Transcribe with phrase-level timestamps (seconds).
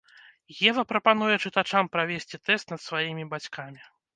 [0.69, 3.81] Ева прапануе чытачам правесці тэст над сваімі бацькамі.